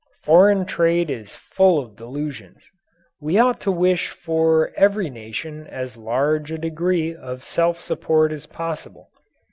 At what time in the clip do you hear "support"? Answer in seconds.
7.79-8.31